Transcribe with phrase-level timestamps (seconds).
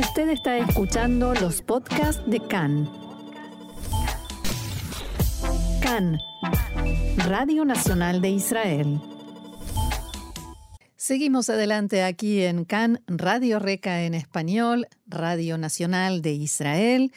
[0.00, 2.88] Usted está escuchando los podcasts de CAN.
[5.82, 6.18] CAN,
[7.18, 8.98] Radio Nacional de Israel.
[10.96, 17.12] Seguimos adelante aquí en CAN, Radio Reca en español, Radio Nacional de Israel.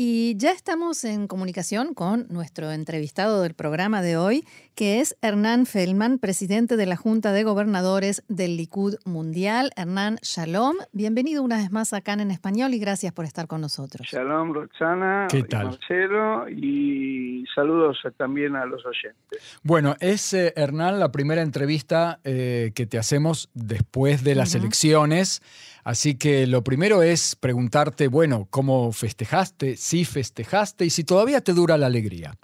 [0.00, 4.44] Y ya estamos en comunicación con nuestro entrevistado del programa de hoy,
[4.76, 9.72] que es Hernán Feldman, presidente de la Junta de Gobernadores del Likud Mundial.
[9.74, 10.76] Hernán, shalom.
[10.92, 14.06] Bienvenido una vez más acá en español y gracias por estar con nosotros.
[14.06, 15.26] Shalom, Roxana.
[15.28, 15.64] ¿Qué tal?
[15.70, 19.58] Marcelo, y saludos también a los oyentes.
[19.64, 25.42] Bueno, es, eh, Hernán, la primera entrevista eh, que te hacemos después de las elecciones.
[25.88, 29.74] Así que lo primero es preguntarte, bueno, ¿cómo festejaste?
[29.76, 32.34] Si festejaste y si todavía te dura la alegría.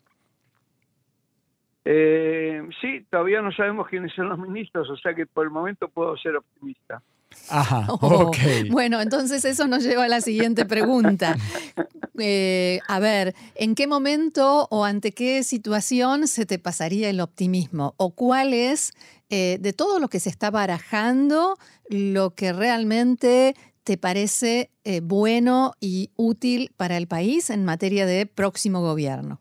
[1.85, 5.89] Eh, sí, todavía no sabemos quiénes son los ministros, o sea que por el momento
[5.89, 7.03] puedo ser optimista.
[7.51, 8.39] Ajá, Oh, ok.
[8.71, 11.37] Bueno, entonces eso nos lleva a la siguiente pregunta.
[12.19, 17.95] Eh, a ver, ¿en qué momento o ante qué situación se te pasaría el optimismo?
[17.97, 18.93] ¿O cuál es,
[19.31, 21.57] eh, de todo lo que se está barajando,
[21.89, 28.27] lo que realmente te parece eh, bueno y útil para el país en materia de
[28.27, 29.41] próximo gobierno?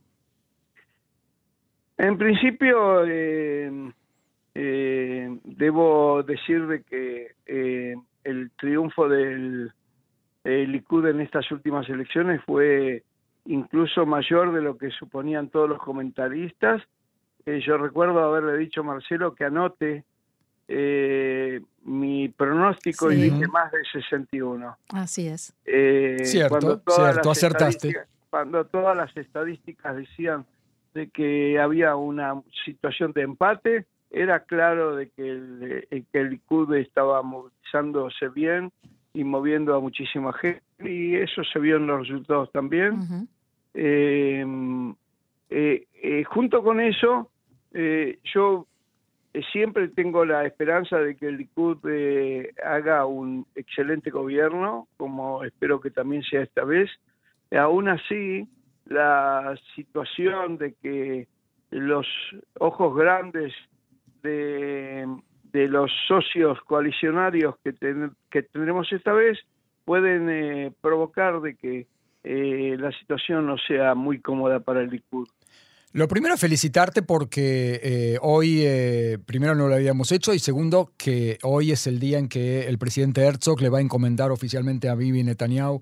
[1.97, 3.03] En principio,
[4.55, 7.27] debo decir de que
[8.23, 9.71] el triunfo del
[10.43, 13.03] eh, Likud en estas últimas elecciones fue
[13.45, 16.81] incluso mayor de lo que suponían todos los comentaristas.
[17.45, 20.03] Eh, yo recuerdo haberle dicho a Marcelo que anote
[20.67, 24.77] eh, mi pronóstico y dije más de 61.
[24.93, 25.53] Así es.
[25.65, 27.87] Eh, Cierto, cuando todas cierto, las acertaste.
[27.89, 30.45] estadísticas- Cuando todas las estadísticas decían
[30.93, 36.73] de que había una situación de empate, era claro de que el, que el Likud
[36.75, 38.71] estaba movilizándose bien
[39.13, 43.27] y moviendo a muchísima gente, y eso se vio en los resultados también.
[43.73, 44.45] Eh,
[45.49, 47.29] eh, eh, junto con eso,
[48.33, 48.67] yo
[49.51, 51.77] siempre tengo la esperanza de que el Likud
[52.65, 56.89] haga un excelente gobierno, como espero que también sea esta vez.
[57.51, 58.47] Aún así,
[58.85, 61.27] la situación de que
[61.69, 62.07] los
[62.59, 63.53] ojos grandes
[64.23, 65.07] de,
[65.53, 67.73] de los socios coalicionarios que,
[68.31, 69.37] que tendremos esta vez
[69.85, 71.87] pueden eh, provocar de que
[72.23, 75.27] eh, la situación no sea muy cómoda para el Likud.
[75.91, 78.65] Lo primero, felicitarte porque eh, hoy,
[79.27, 82.79] primero no lo habíamos hecho y segundo, que hoy es el día en que el
[82.79, 85.81] presidente Herzog le va a encomendar oficialmente a Bibi Netanyahu,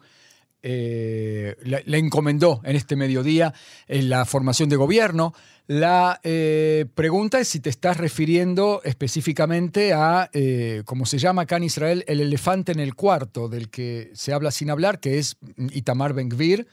[0.64, 3.54] eh, le, le encomendó en este mediodía
[3.88, 5.34] en la formación de gobierno.
[5.72, 11.56] La eh, pregunta es si te estás refiriendo específicamente a, eh, como se llama acá
[11.56, 15.38] en Israel, el elefante en el cuarto, del que se habla sin hablar, que es
[15.72, 16.68] Itamar Ben-Gvir,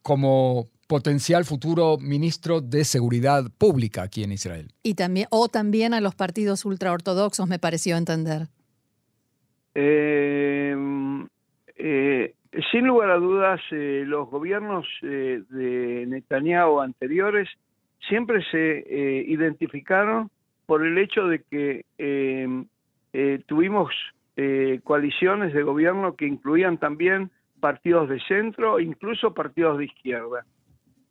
[0.00, 4.70] como potencial futuro ministro de Seguridad Pública aquí en Israel.
[4.84, 8.46] Y también, o también a los partidos ultraortodoxos, me pareció entender.
[9.74, 10.76] Eh,
[11.78, 12.35] eh,
[12.70, 17.48] sin lugar a dudas, eh, los gobiernos eh, de Netanyahu anteriores
[18.08, 20.30] siempre se eh, identificaron
[20.66, 23.94] por el hecho de que eh, tuvimos
[24.84, 30.44] coaliciones de gobierno que incluían también partidos de centro, incluso partidos de izquierda.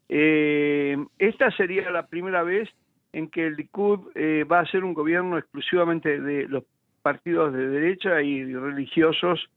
[0.07, 2.69] Esta sería la primera vez
[3.13, 4.11] en que el Likud
[4.51, 6.65] va a ser un gobierno exclusivamente de los
[7.01, 9.49] partidos de derecha y religiosos,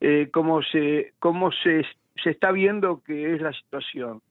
[0.00, 1.84] eh, como se como se,
[2.22, 4.22] se está viendo que es la situación.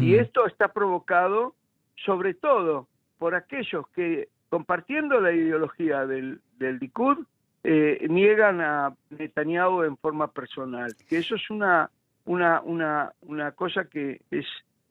[0.00, 1.54] Y esto está provocado
[1.96, 7.18] sobre todo por aquellos que, compartiendo la ideología del, del Likud,
[7.62, 10.94] eh, niegan a Netanyahu en forma personal.
[11.08, 11.90] Que eso es una,
[12.24, 14.46] una, una, una cosa que es,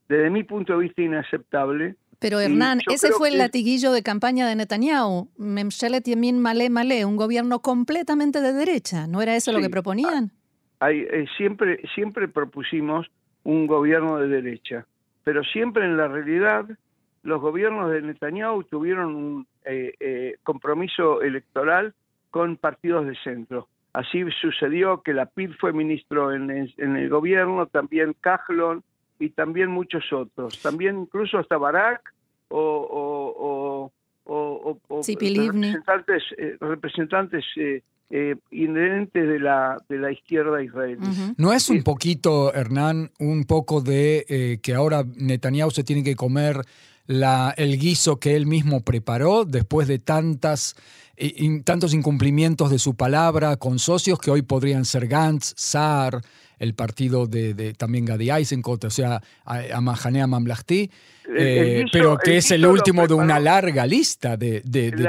[0.07, 1.95] desde mi punto de vista, inaceptable.
[2.23, 5.27] Pero Y Hernán, ese fue el latiguillo de campaña de Netanyahu.
[5.37, 9.07] Memshelet Yemin Malé Malé, un gobierno completamente de derecha.
[9.07, 10.31] ¿No era eso lo que proponían?
[10.79, 13.07] Hay, eh, siempre, siempre propusimos
[13.43, 14.85] un gobierno de derecha,
[15.25, 16.65] pero siempre en la realidad
[17.23, 21.93] los gobiernos de Netanyahu tuvieron un eh, eh, compromiso electoral
[22.31, 23.67] con partidos de centro.
[23.91, 28.81] Así sucedió que la PID fue ministro en, el- en el gobierno, también Kahlon
[29.25, 30.59] y también muchos otros.
[30.61, 32.01] También incluso hasta Barak
[32.49, 33.11] o, o,
[33.47, 33.91] o,
[34.25, 35.67] o- o- o Tzipi Livni.
[35.73, 40.99] representantes, eh, representantes eh, eh, inherentes de la, de la izquierda israelí.
[41.37, 46.15] ¿No es un poquito, Hernán, un poco de eh, que ahora Netanyahu se tiene que
[46.15, 46.61] comer
[47.07, 50.75] la, el guiso que él mismo preparó después de tantas
[51.63, 56.21] tantos incumplimientos de su palabra con socios que hoy podrían ser Gantz, Saar,
[56.59, 60.89] el partido de, también Gadi Eisenkot, o sea, Amahanea Mamlahti,
[61.37, 64.61] eh, pero que es el último de una larga lista de,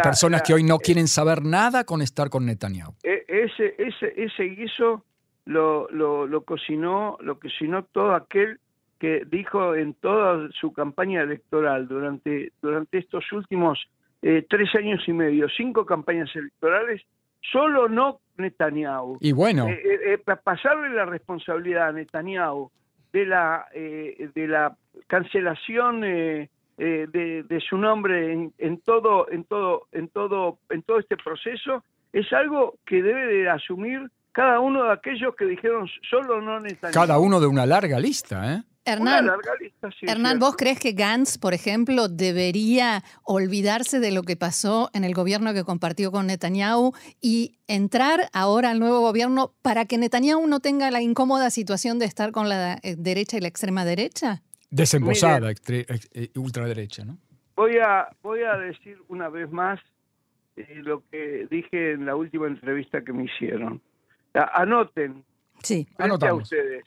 [0.02, 2.94] personas que hoy no quieren saber nada con estar con Netanyahu.
[3.02, 5.04] Ese, ese, ese guiso
[5.44, 8.58] lo, lo, lo cocinó, lo cocinó todo aquel
[8.98, 13.78] que dijo en toda su campaña electoral durante, durante estos últimos
[14.26, 17.02] eh, tres años y medio, cinco campañas electorales,
[17.52, 19.18] solo no Netanyahu.
[19.20, 19.68] Y bueno.
[19.68, 22.70] Eh, eh, pasarle la responsabilidad a Netanyahu
[23.12, 24.74] de la, de la
[25.08, 26.48] cancelación de,
[26.78, 31.84] de, su nombre en, en, todo, en, todo, en, todo, en todo este proceso
[32.14, 36.94] es algo que debe de asumir cada uno de aquellos que dijeron solo no Netanyahu.
[36.94, 38.62] Cada uno de una larga lista, ¿eh?
[38.86, 39.30] Hernán,
[40.02, 45.14] Hernán ¿vos crees que Gantz, por ejemplo, debería olvidarse de lo que pasó en el
[45.14, 50.60] gobierno que compartió con Netanyahu y entrar ahora al nuevo gobierno para que Netanyahu no
[50.60, 54.42] tenga la incómoda situación de estar con la eh, derecha y la extrema derecha?
[54.70, 57.16] Desembosada, eh, ultraderecha, ¿no?
[57.56, 59.80] Voy a, voy a decir una vez más
[60.56, 63.80] eh, lo que dije en la última entrevista que me hicieron.
[64.34, 65.24] Anoten,
[65.62, 65.86] sí.
[65.96, 66.84] a ustedes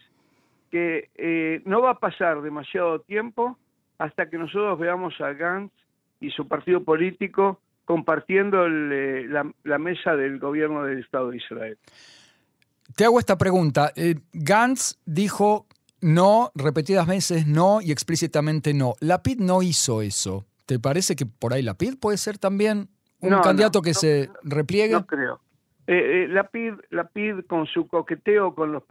[0.70, 3.58] que eh, no va a pasar demasiado tiempo
[3.98, 5.74] hasta que nosotros veamos a Gantz
[6.20, 9.28] y su partido político compartiendo eh,
[9.64, 11.78] la, mesa del gobierno del Estado de Israel.
[12.96, 13.92] Te hago esta pregunta.
[13.96, 15.68] Eh, Gantz dijo
[16.02, 18.96] no repetidas veces, no y explícitamente no.
[19.00, 20.46] Lapid no hizo eso.
[20.66, 24.94] ¿Te parece que por ahí Lapid puede ser también un candidato que se repliegue?
[24.94, 25.40] No creo.
[25.88, 28.84] Eh, Lapid, Lapid, con su coqueteo con los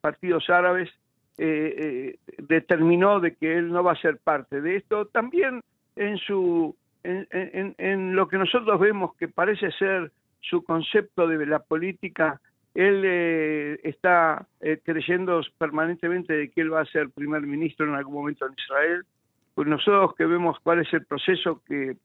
[0.00, 0.88] partidos árabes,
[1.36, 5.62] eh, eh, determinó de que él no va a ser parte de esto, también
[5.96, 12.40] en su en, lo que nosotros vemos que parece ser su concepto de la política,
[12.72, 14.46] él eh, está
[14.84, 19.04] creyendo permanentemente de que él va a ser primer ministro en algún momento en Israel.
[19.54, 21.96] Pues nosotros que vemos cuál es el proceso que,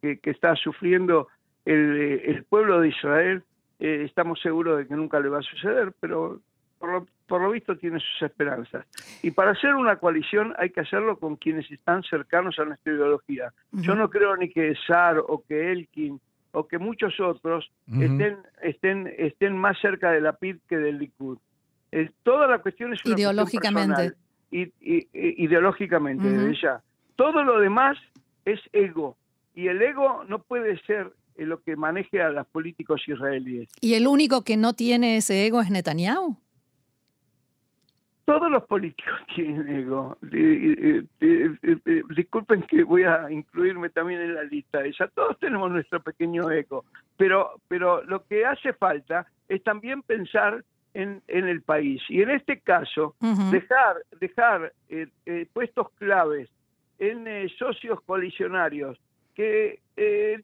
[0.00, 1.28] que, está sufriendo
[1.64, 3.42] el, el, pueblo de Israel,
[3.78, 6.40] estamos seguros de que nunca le va a suceder, pero
[6.80, 8.86] por lo, visto tiene sus esperanzas.
[9.22, 13.52] Y para hacer una coalición hay que hacerlo con quienes están cercanos a nuestra ideología.
[13.70, 16.18] Yo no creo ni que Sar o que Elkin
[16.52, 21.38] o que muchos otros estén, estén, estén más cerca de la PID que del Likud.
[21.92, 24.14] Eh, toda la cuestión es una ideológicamente.
[24.50, 24.72] y,
[25.44, 26.82] ideológicamente, desde ya.
[27.14, 27.98] Todo lo demás
[28.44, 29.16] es ego.
[29.54, 33.68] Y el ego no puede ser lo que maneje a los políticos israelíes.
[33.80, 36.36] ¿Y el único que no tiene ese ego es Netanyahu?
[38.30, 40.16] Todos los políticos tienen ego.
[42.14, 45.08] disculpen que voy a incluirme también en la lista esa.
[45.08, 46.84] Todos tenemos nuestro pequeño ego,
[47.16, 52.00] pero, pero lo que hace falta es también pensar en, en el país.
[52.08, 53.16] Y en este caso,
[53.50, 56.48] dejar, dejar eh, eh, puestos claves
[57.00, 58.96] en eh, socios coalicionarios
[59.34, 59.80] que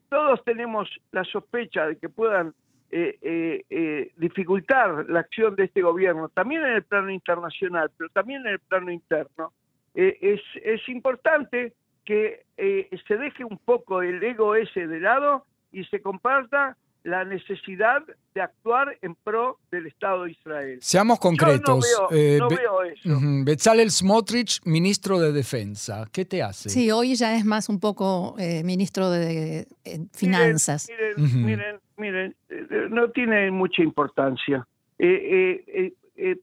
[0.09, 2.53] todos tenemos la sospecha de que puedan
[2.89, 8.09] eh, eh, eh, dificultar la acción de este gobierno, también en el plano internacional, pero
[8.11, 9.51] también en el plano interno,
[9.93, 11.73] eh, es, es importante
[12.05, 18.01] que se deje un poco el ego ese de lado y se comparta la necesidad
[18.33, 20.79] de actuar en pro del Estado de Israel.
[20.81, 21.85] Seamos concretos.
[22.09, 23.19] no veo, eso.
[23.43, 26.69] Bezalel Smotrich, ministro de Defensa, ¿qué te hace?
[26.69, 29.67] Sí, hoy ya es más un poco ministro de
[30.13, 30.87] Finanzas.
[31.17, 32.46] Miren, miren, miren, eh,
[32.89, 34.65] no tiene mucha importancia.
[34.99, 36.37] Eh, eh,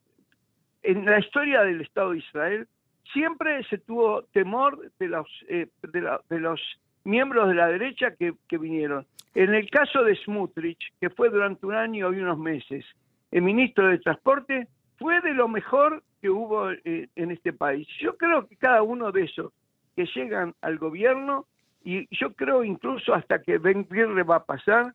[0.83, 2.68] en la historia del Estado de Israel
[3.12, 6.61] siempre se tuvo temor de los, de, los
[7.04, 9.06] miembros de la derecha que, vinieron.
[9.35, 12.85] En el caso de Smutrich, que fue durante un año y unos meses
[13.30, 17.88] el ministro de Transporte, fue de lo mejor que hubo en este país.
[18.00, 19.52] Yo creo que cada uno de esos
[19.97, 21.47] que llegan al gobierno,
[21.85, 24.94] y yo creo incluso hasta que Ben va a pasar,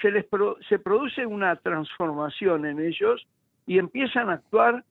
[0.00, 0.26] se les
[0.68, 3.26] se produce una transformación en ellos
[3.66, 4.84] y empiezan a actuar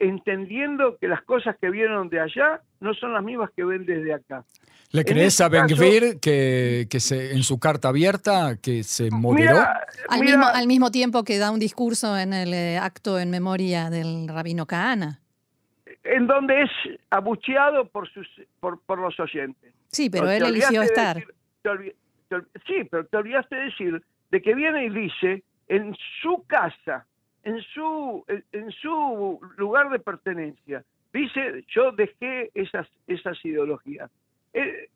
[0.00, 4.12] entendiendo que las cosas que vieron de allá no son las mismas que ven desde
[4.12, 4.44] acá.
[4.90, 9.10] ¿Le crees este a Ben Gvir que, que se, en su carta abierta que se
[9.12, 9.60] moderó?
[10.08, 13.90] al, mismo, al mismo tiempo que da un discurso en el eh, acto en memoria
[13.90, 15.20] del rabino Kahana.
[16.02, 16.70] En donde es
[17.10, 18.26] abucheado por, sus,
[18.58, 19.72] por, por los oyentes.
[19.88, 21.22] Sí, pero él eligió estar
[22.66, 27.06] sí, pero te olvidaste de decir de que viene y dice en su casa,
[27.44, 34.10] en su, en su lugar de pertenencia, dice yo dejé esas, esas ideologías.
[34.52, 34.88] Eh,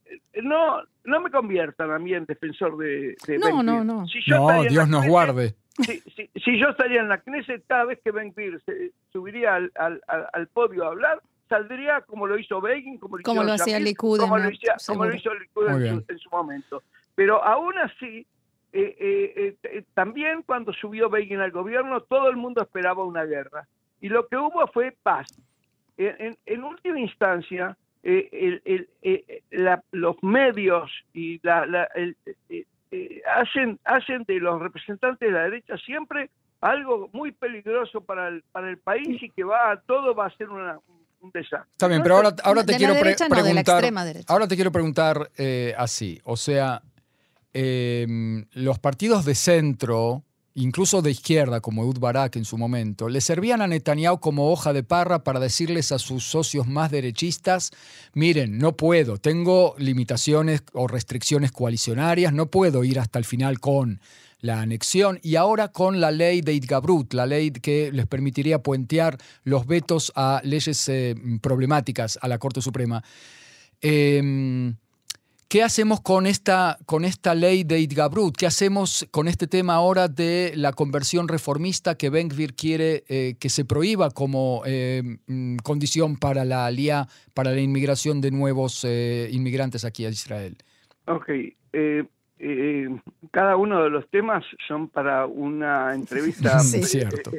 [0.43, 4.07] no, no me conviertan a mí en defensor de, de No, Ben no, no.
[4.09, 5.55] Si yo No, Dios la nos Knesset, guarde.
[5.79, 9.55] Si, si- si yo estaría en la Knesset, cada vez que Ben Gvir se subiría
[9.55, 13.43] al, al- al- al podio a hablar, saldría como lo hizo Begin, como lo, Como
[13.43, 16.31] hizo lo hacía Likud como lo, hacía- como lo hizo Likud en su, en su
[16.31, 16.83] momento.
[17.15, 18.27] Pero aún así,
[18.75, 23.25] eh, eh, eh, eh, también cuando subió Begin al gobierno, todo el mundo esperaba una
[23.25, 23.67] guerra.
[24.01, 25.29] Y lo que hubo fue paz.
[25.97, 31.89] En, en- en última instancia, eh, el- el- eh, la- los medios y la, la-
[31.95, 32.17] el-
[32.51, 38.29] eh, eh, hacen, hacen de los representantes de la derecha siempre algo muy peligroso para
[38.29, 40.79] el, para el país y que va todo va a ser una-
[41.21, 41.71] un desastre.
[41.73, 43.75] Está bien, pero ahora, ahora te De la quiero pre- no, de la preguntar.
[43.77, 44.33] extrema derecha.
[44.33, 46.21] Ahora te quiero preguntar eh, así.
[46.25, 46.83] O sea,
[47.55, 53.21] eh, los partidos de centro, incluso de izquierda, como Eud Barak en su momento, le
[53.21, 57.71] servían a Netanyahu como hoja de parra para decirles a sus socios más derechistas:
[58.13, 64.01] miren, no puedo, tengo limitaciones o restricciones coalicionarias, no puedo ir hasta el final con
[64.41, 69.17] la anexión y ahora con la ley de Itgabrut, la ley que les permitiría puentear
[69.45, 73.03] los vetos a leyes eh, problemáticas a la Corte Suprema.
[73.81, 74.75] Eh,
[75.55, 78.37] ¿Qué hacemos con esta, con esta ley de Itgabrut?
[78.37, 83.37] ¿Qué hacemos con este tema ahora de la conversión reformista que Ben Gvir quiere eh,
[83.39, 88.85] que se prohíba como eh, mm, condición para la alía, para la inmigración de nuevos
[88.85, 90.57] eh, inmigrantes aquí a Israel?
[91.07, 91.31] Ok.
[93.31, 96.59] cada uno de los temas son para una entrevista.
[96.65, 96.83] Sí.
[96.83, 97.31] Cierto.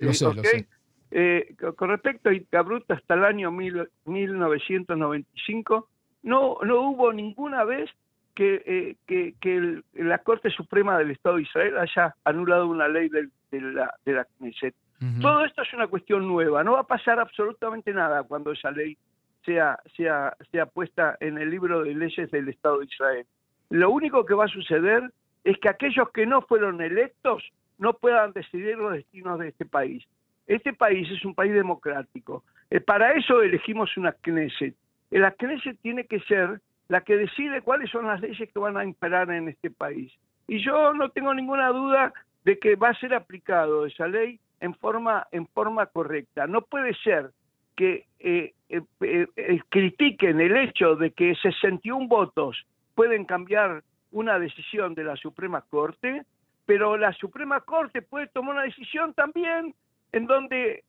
[0.00, 0.66] Lo sé, lo sé.
[1.12, 5.88] Eh, co- con respecto a Itgabrut, hasta el año mil- 1995
[6.24, 7.88] no, no hubo ninguna vez
[8.34, 12.88] que, eh, que, que el- la Corte Suprema del Estado de Israel haya anulado una
[12.88, 14.74] ley del- de, la, de la Knesset.
[15.20, 16.64] Todo esto es una cuestión nueva.
[16.64, 18.96] No va a pasar absolutamente nada cuando esa ley
[19.44, 23.26] sea, sea, sea puesta en el libro de leyes del Estado de Israel.
[23.70, 25.10] Lo único que va a suceder
[25.44, 27.44] es que aquellos que no fueron electos
[27.78, 30.02] no puedan decidir los destinos de este país.
[30.46, 32.42] Este país es un país democrático.
[32.70, 34.74] Eh, para eso elegimos una Knesset.
[35.18, 38.84] La Knesset tiene que ser la que decide cuáles son las leyes que van a
[38.84, 40.12] imperar en este país.
[40.46, 42.12] Y yo no tengo ninguna duda
[42.44, 46.46] de que va a ser aplicado esa ley en forma, en forma correcta.
[46.46, 47.30] No puede ser
[47.76, 54.94] que eh, eh, eh, critiquen el hecho de que 61 votos pueden cambiar una decisión
[54.94, 56.24] de la Suprema Corte,
[56.66, 59.74] pero la Suprema Corte puede tomar una decisión también
[60.12, 60.82] en donde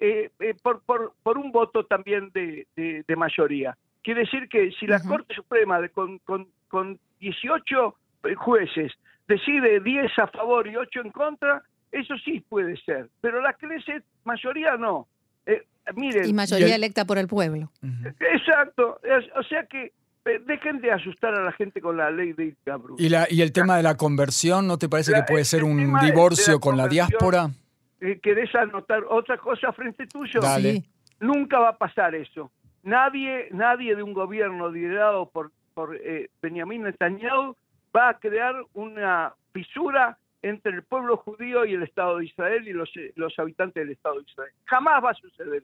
[0.62, 3.75] por, por, un voto también de- de mayoría.
[4.05, 5.01] Quiere decir que si la.
[5.01, 7.95] Corte Suprema de- con, con, con 18
[8.38, 8.91] jueces
[9.27, 13.09] decide 10 a favor y 8 en contra, eso sí puede ser.
[13.21, 15.07] Pero la Knesset, mayoría no.
[15.47, 15.63] Eh,
[15.95, 17.71] miren, Y mayoría electa por el pueblo.
[17.81, 18.09] Ujú.
[18.31, 19.00] exacto.
[19.03, 19.91] Es- O sea que
[20.25, 23.00] eh, dejen de asustar a la gente con la ley de Itgabrut.
[23.00, 25.63] ¿Y, la, ¿Y el tema de la conversión no te parece La- que puede ser
[25.63, 27.50] un divorcio la con la diáspora?
[28.01, 30.39] Eh, ¿Querés anotar otra cosa frente tuyo?
[30.41, 30.71] Dale.
[30.74, 30.85] Sí.
[31.19, 32.51] Nunca va a pasar eso.
[32.86, 37.56] Nadie, nadie de un gobierno liderado por, por eh, Benjamín Netanyahu
[37.96, 42.74] va a crear una fisura entre el pueblo judío y el Estado de Israel y
[42.74, 44.51] los, los habitantes del Estado de Israel.
[44.65, 45.63] Jamás va a suceder.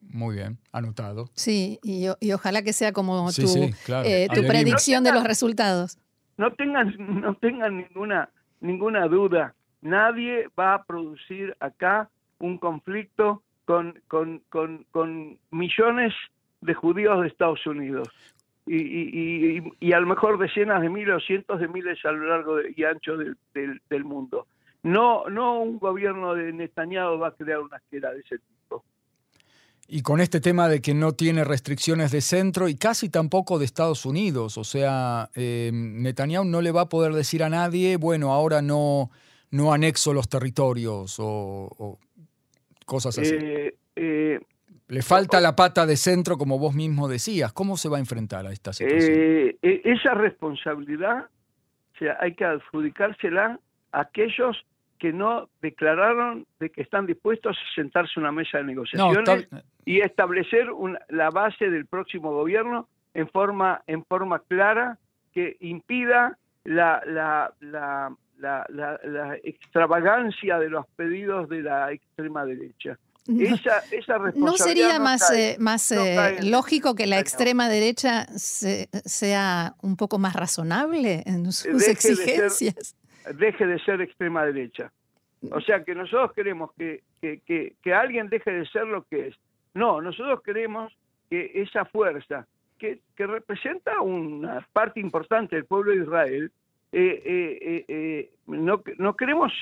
[0.00, 1.30] Muy bien, anotado.
[1.34, 4.08] Sí, y, y ojalá que sea como Sí, tu, sí, claro.
[4.08, 5.96] eh, tu predicción de los resultados.
[6.36, 8.28] No tengan, no tengan ninguna,
[8.60, 9.54] ninguna duda.
[9.80, 13.44] Nadie va a producir acá un conflicto
[14.08, 16.12] con, con, con, millones
[16.60, 18.08] de judíos de Estados Unidos.
[18.66, 22.12] Y, y, y, y a lo mejor decenas de miles o cientos de miles a
[22.12, 24.46] lo largo y ancho del, del, mundo.
[24.82, 28.84] No, no un gobierno de Netanyahu va a crear una esquera de ese tipo.
[29.88, 33.64] Y con este tema de que no tiene restricciones de centro y casi tampoco de
[33.64, 34.58] Estados Unidos.
[34.58, 39.10] O sea, eh, Netanyahu no le va a poder decir a nadie, bueno, ahora no,
[39.50, 41.98] no anexo los territorios o
[42.84, 43.34] cosas así.
[43.34, 44.40] Eh, eh,
[44.88, 47.52] le falta la pata de centro, como vos mismo decías.
[47.52, 49.10] ¿Cómo se va a enfrentar a esta situación?
[49.12, 51.26] Eh, eh, esa responsabilidad
[51.94, 53.58] o sea, hay que adjudicársela
[53.92, 54.56] a aquellos
[54.98, 59.28] que no declararon de que están dispuestos a sentarse a una mesa de no, negociaciones
[59.44, 64.98] está- y establecer una- la base del próximo gobierno en forma en forma clara
[65.34, 72.44] que impida la, la, la, la, la- la extravagancia de los pedidos de la extrema
[72.44, 72.98] derecha.
[73.28, 77.68] Esa, esa ¿No sería no más, cae- eh, más no eh, lógico que la extrema
[77.68, 82.96] derecha se- sea un poco más razonable en sus Deje de ser- exigencias?
[83.38, 84.90] deje de ser extrema derecha.
[85.52, 89.28] O sea que nosotros queremos que, que, que, que alguien deje de ser lo que
[89.28, 89.36] es.
[89.74, 90.92] No, nosotros queremos
[91.30, 92.46] que esa fuerza
[92.78, 96.50] que, representa una parte importante del pueblo de Israel,
[98.46, 99.52] no, no queremos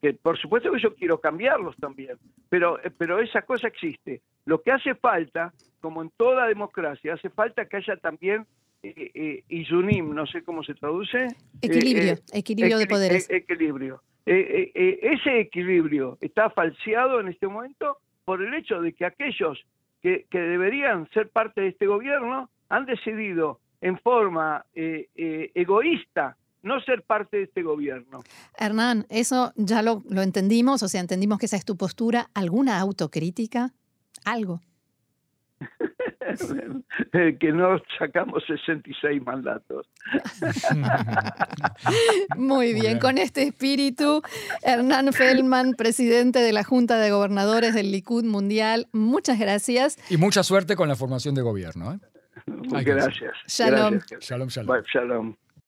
[0.00, 2.18] que por supuesto que yo quiero cambiarlos también,
[2.48, 4.20] pero, pero esa cosa existe.
[4.44, 8.46] Lo que hace falta, como en toda democracia, hace falta que haya también
[8.82, 11.28] eh, eh, Isunim, no sé cómo se traduce.
[11.62, 13.30] Equilibrio, eh, equilibrio de poderes.
[13.30, 14.02] equilibrio.
[14.26, 19.64] ese equilibrio está falseado en este momento por el hecho de que aquellos
[20.02, 27.02] que, que deberían ser parte de este gobierno han decidido en forma egoísta no ser
[27.02, 28.20] parte de este gobierno.
[28.58, 32.30] Hernán, eso ya lo, lo entendimos, o sea, entendimos que esa es tu postura.
[32.34, 33.72] ¿Alguna autocrítica?
[34.24, 34.60] ¿Algo?
[37.40, 39.86] que no sacamos 66 mandatos.
[42.36, 44.22] Muy bien, con este espíritu,
[44.62, 49.98] Hernán Feldman, presidente de la Junta de Gobernadores del Likud Mundial, muchas gracias.
[50.10, 51.92] Y mucha suerte con la formación de gobierno.
[51.92, 51.98] ¿eh?
[52.46, 53.34] Gracias.
[53.46, 54.00] Shalom.
[54.20, 54.82] Shalom, shalom.
[54.84, 55.36] shalom.